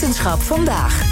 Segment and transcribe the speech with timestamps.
[0.00, 1.02] Wetenschap vandaag.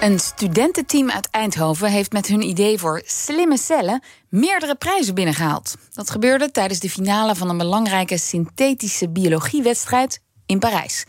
[0.00, 5.74] Een studententeam uit Eindhoven heeft met hun idee voor slimme cellen meerdere prijzen binnengehaald.
[5.92, 11.04] Dat gebeurde tijdens de finale van een belangrijke synthetische biologiewedstrijd in Parijs.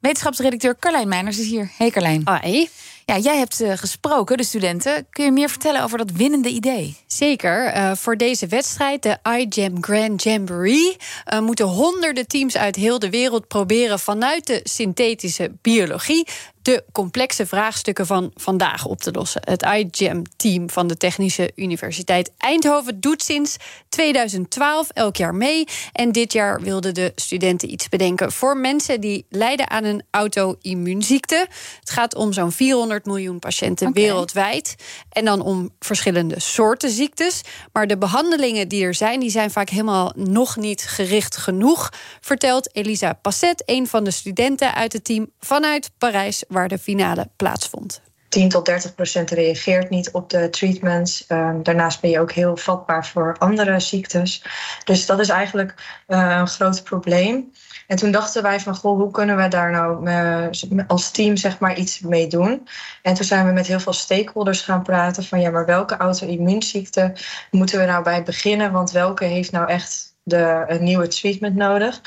[0.00, 1.70] Wetenschapsredacteur Carlijn Meiners is hier.
[1.76, 2.22] Hey Carlijn.
[2.24, 2.68] Hoi.
[3.04, 5.06] Ja, jij hebt uh, gesproken, de studenten.
[5.10, 6.96] Kun je meer vertellen over dat winnende idee?
[7.16, 7.76] Zeker.
[7.76, 10.96] Uh, voor deze wedstrijd, de iGEM Grand Jamboree,
[11.32, 16.26] uh, moeten honderden teams uit heel de wereld proberen vanuit de synthetische biologie
[16.66, 19.40] de complexe vraagstukken van vandaag op te lossen.
[19.44, 23.56] Het iGEM-team van de Technische Universiteit Eindhoven doet sinds
[23.88, 25.64] 2012 elk jaar mee.
[25.92, 31.46] En dit jaar wilden de studenten iets bedenken voor mensen die lijden aan een auto-immuunziekte.
[31.80, 34.02] Het gaat om zo'n 400 miljoen patiënten okay.
[34.02, 34.74] wereldwijd.
[35.08, 37.42] En dan om verschillende soorten ziektes.
[37.72, 41.92] Maar de behandelingen die er zijn, die zijn vaak helemaal nog niet gericht genoeg.
[42.20, 47.28] Vertelt Elisa Passet, een van de studenten uit het team vanuit Parijs waar de finale
[47.36, 48.00] plaatsvond.
[48.28, 51.24] 10 tot 30 procent reageert niet op de treatments.
[51.28, 54.44] Uh, daarnaast ben je ook heel vatbaar voor andere ziektes.
[54.84, 55.74] Dus dat is eigenlijk
[56.08, 57.52] uh, een groot probleem.
[57.86, 61.58] En toen dachten wij van, goh, hoe kunnen we daar nou uh, als team zeg
[61.58, 62.68] maar iets mee doen?
[63.02, 67.12] En toen zijn we met heel veel stakeholders gaan praten van, ja, maar welke auto-immuunziekte
[67.50, 68.72] moeten we nou bij beginnen?
[68.72, 72.00] Want welke heeft nou echt de, een nieuwe treatment nodig?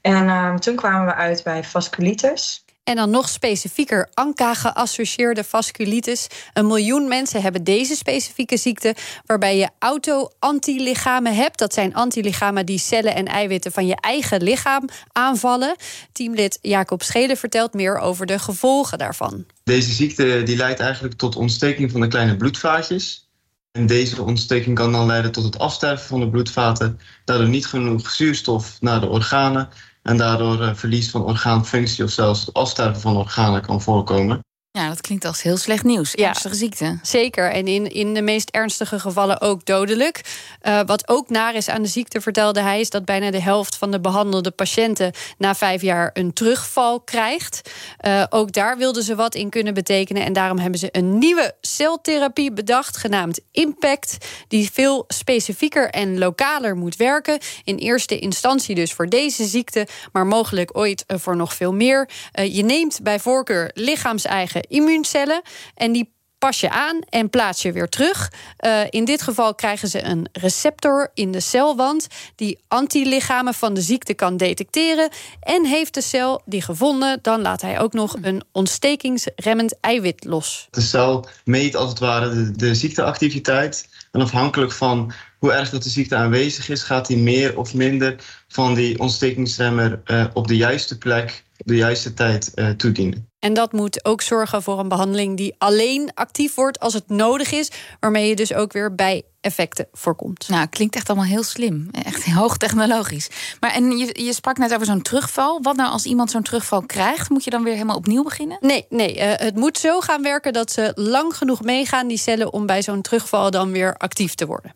[0.00, 2.63] En toen kwamen we uit bij vasculitis.
[2.84, 6.26] En dan nog specifieker ANCA-geassocieerde vasculitis.
[6.52, 8.94] Een miljoen mensen hebben deze specifieke ziekte,
[9.26, 11.58] waarbij je auto-antilichamen hebt.
[11.58, 15.76] Dat zijn antilichamen die cellen en eiwitten van je eigen lichaam aanvallen.
[16.12, 19.46] Teamlid Jacob Schelen vertelt meer over de gevolgen daarvan.
[19.64, 23.28] Deze ziekte die leidt eigenlijk tot ontsteking van de kleine bloedvaatjes.
[23.72, 27.00] En deze ontsteking kan dan leiden tot het afsterven van de bloedvaten.
[27.24, 29.68] Daardoor niet genoeg zuurstof naar de organen
[30.04, 34.44] en daardoor uh, verlies van orgaanfunctie of zelfs afsterven van organen kan voorkomen.
[34.78, 36.12] Ja, dat klinkt als heel slecht nieuws.
[36.12, 36.98] Ja, ernstige ziekte.
[37.02, 37.50] Zeker.
[37.50, 40.20] En in, in de meest ernstige gevallen ook dodelijk.
[40.62, 43.76] Uh, wat ook naar is aan de ziekte, vertelde hij, is dat bijna de helft
[43.76, 47.70] van de behandelde patiënten na vijf jaar een terugval krijgt.
[48.06, 50.24] Uh, ook daar wilden ze wat in kunnen betekenen.
[50.24, 54.16] En daarom hebben ze een nieuwe celtherapie bedacht, genaamd Impact.
[54.48, 57.38] Die veel specifieker en lokaler moet werken.
[57.64, 62.08] In eerste instantie dus voor deze ziekte, maar mogelijk ooit voor nog veel meer.
[62.38, 65.42] Uh, je neemt bij voorkeur lichaams-eigen immuuncellen.
[65.74, 66.12] En die
[66.44, 68.32] pas je aan en plaats je weer terug.
[68.60, 73.80] Uh, in dit geval krijgen ze een receptor in de celwand die antilichamen van de
[73.80, 75.08] ziekte kan detecteren.
[75.40, 80.68] En heeft de cel die gevonden, dan laat hij ook nog een ontstekingsremmend eiwit los.
[80.70, 83.88] De cel meet als het ware de, ziekteactiviteit.
[84.12, 88.16] En afhankelijk van hoe erg dat de ziekte aanwezig is, gaat hij meer of minder
[88.48, 93.28] van die ontstekingsremmer uh, op de juiste plek, op de juiste tijd toedienen.
[93.44, 97.52] En dat moet ook zorgen voor een behandeling die alleen actief wordt als het nodig
[97.52, 100.48] is, waarmee je dus ook weer bij effecten voorkomt.
[100.48, 101.88] Nou, klinkt echt allemaal heel slim.
[101.92, 103.28] Echt hoogtechnologisch.
[103.60, 105.62] Maar en je, je sprak net over zo'n terugval.
[105.62, 107.30] Wat nou als iemand zo'n terugval krijgt?
[107.30, 108.58] Moet je dan weer helemaal opnieuw beginnen?
[108.60, 112.52] Nee, nee uh, het moet zo gaan werken dat ze lang genoeg meegaan, die cellen,
[112.52, 114.74] om bij zo'n terugval dan weer actief te worden.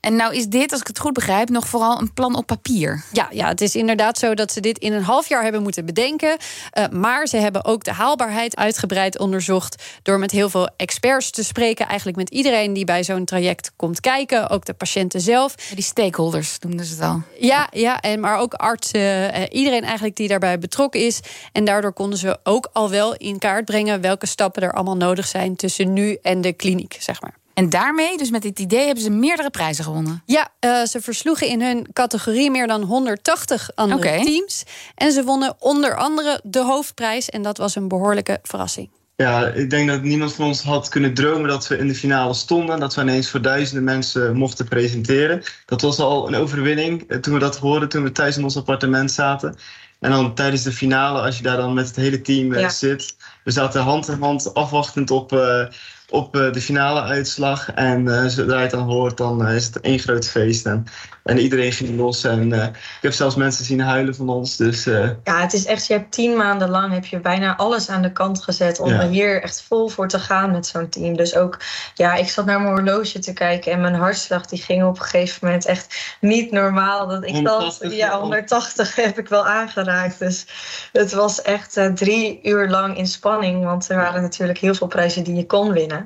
[0.00, 3.04] En nou is dit, als ik het goed begrijp, nog vooral een plan op papier.
[3.12, 5.84] Ja, ja het is inderdaad zo dat ze dit in een half jaar hebben moeten
[5.84, 6.36] bedenken.
[6.78, 9.82] Uh, maar ze hebben ook de haalbaarheid uitgebreid onderzocht.
[10.02, 11.86] door met heel veel experts te spreken.
[11.86, 14.50] Eigenlijk met iedereen die bij zo'n traject komt kijken.
[14.50, 15.54] Ook de patiënten zelf.
[15.54, 17.22] Die stakeholders noemden ze het al.
[17.38, 19.00] Ja, ja en maar ook artsen.
[19.00, 21.20] Uh, iedereen eigenlijk die daarbij betrokken is.
[21.52, 24.00] En daardoor konden ze ook al wel in kaart brengen.
[24.00, 27.34] welke stappen er allemaal nodig zijn tussen nu en de kliniek, zeg maar.
[27.58, 30.22] En daarmee, dus met dit idee, hebben ze meerdere prijzen gewonnen.
[30.26, 34.24] Ja, uh, ze versloegen in hun categorie meer dan 180 andere okay.
[34.24, 34.64] teams.
[34.94, 37.28] En ze wonnen onder andere de hoofdprijs.
[37.28, 38.90] En dat was een behoorlijke verrassing.
[39.16, 42.34] Ja, ik denk dat niemand van ons had kunnen dromen dat we in de finale
[42.34, 42.80] stonden.
[42.80, 45.42] Dat we ineens voor duizenden mensen mochten presenteren.
[45.66, 48.56] Dat was al een overwinning eh, toen we dat hoorden, toen we thuis in ons
[48.56, 49.56] appartement zaten.
[50.00, 52.68] En dan tijdens de finale, als je daar dan met het hele team ja.
[52.68, 53.16] zit.
[53.44, 55.66] We zaten hand in hand afwachtend op, uh,
[56.10, 57.72] op uh, de finale uitslag.
[57.74, 60.66] En uh, zodra je het dan hoort, dan is het één groot feest.
[60.66, 60.86] En,
[61.24, 62.24] en iedereen ging los.
[62.24, 64.56] En ik heb zelfs mensen zien huilen van ons.
[64.56, 64.84] Dus,
[65.24, 68.12] Ja, het is echt, je hebt tien maanden lang heb je bijna alles aan de
[68.12, 69.00] kant gezet om ja.
[69.00, 71.16] er hier echt vol voor te gaan met zo'n team.
[71.16, 71.58] Dus ook,
[71.94, 75.02] ja, ik zat naar mijn horloge te kijken en mijn hartslag die ging op een
[75.02, 77.06] gegeven moment echt niet normaal.
[77.06, 80.18] Dat ik 180, dacht, ja, 180 heb ik wel aangeraakt.
[80.18, 80.46] Dus
[80.92, 83.64] het was echt drie uur lang in spanning.
[83.64, 85.97] Want er waren natuurlijk heel veel prijzen die je kon winnen.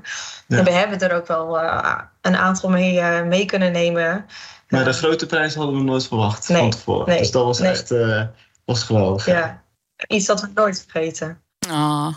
[0.46, 0.58] Ja.
[0.58, 4.26] En we hebben er ook wel uh, een aantal mee, uh, mee kunnen nemen.
[4.68, 7.08] Maar de grote prijs hadden we nooit verwacht nee, van tevoren.
[7.08, 7.70] Nee, dus dat was nee.
[7.70, 8.22] echt uh,
[8.64, 9.26] was geweldig.
[9.26, 9.62] Ja,
[10.06, 11.40] iets dat we nooit vergeten.
[11.70, 12.14] Oh.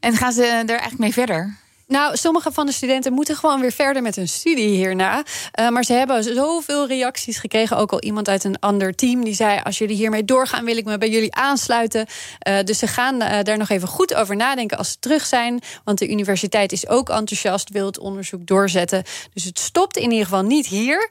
[0.00, 1.56] En gaan ze er eigenlijk mee verder?
[1.86, 5.24] Nou, sommige van de studenten moeten gewoon weer verder met hun studie hierna.
[5.60, 7.76] Uh, maar ze hebben zoveel reacties gekregen.
[7.76, 10.84] Ook al iemand uit een ander team die zei: Als jullie hiermee doorgaan, wil ik
[10.84, 12.06] me bij jullie aansluiten.
[12.48, 15.60] Uh, dus ze gaan uh, daar nog even goed over nadenken als ze terug zijn.
[15.84, 19.02] Want de universiteit is ook enthousiast, wil het onderzoek doorzetten.
[19.34, 21.10] Dus het stopt in ieder geval niet hier.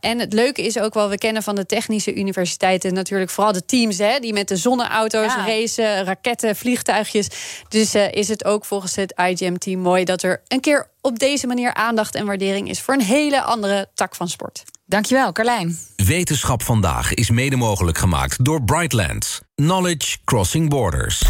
[0.00, 3.64] en het leuke is ook wel: we kennen van de technische universiteiten natuurlijk vooral de
[3.64, 5.46] teams hè, die met de zonneauto's ja.
[5.46, 7.28] racen, raketten, vliegtuigjes.
[7.68, 11.74] Dus is het ook volgens het IGM-team mooi dat er een keer op deze manier
[11.74, 14.64] aandacht en waardering is voor een hele andere tak van sport.
[14.86, 15.78] Dankjewel, Carlijn.
[15.96, 19.40] Wetenschap vandaag is mede mogelijk gemaakt door Brightlands.
[19.54, 21.22] Knowledge Crossing Borders.